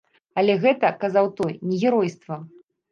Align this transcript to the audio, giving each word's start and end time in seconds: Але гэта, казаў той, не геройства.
Але 0.41 0.53
гэта, 0.63 0.91
казаў 1.03 1.31
той, 1.43 1.53
не 1.71 1.75
геройства. 1.85 2.45